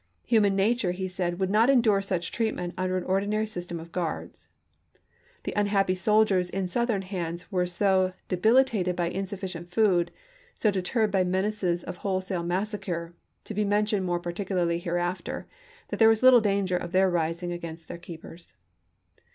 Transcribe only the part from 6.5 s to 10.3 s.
337.' in Southern hands were so debilitated by insufficient food,